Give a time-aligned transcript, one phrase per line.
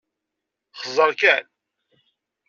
[0.79, 1.45] Xezzeṛ kan.